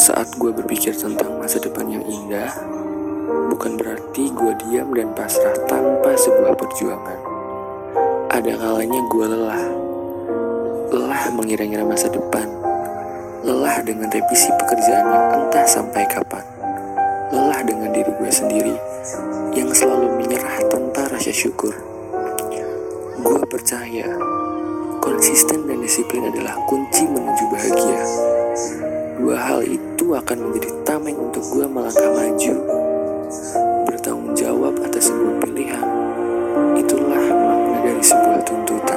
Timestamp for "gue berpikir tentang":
0.40-1.36